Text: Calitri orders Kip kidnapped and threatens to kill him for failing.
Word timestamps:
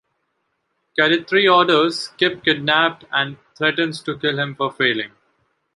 Calitri 0.97 1.47
orders 1.47 2.07
Kip 2.17 2.43
kidnapped 2.43 3.05
and 3.11 3.37
threatens 3.55 4.01
to 4.01 4.17
kill 4.17 4.39
him 4.39 4.55
for 4.55 4.71
failing. 4.71 5.11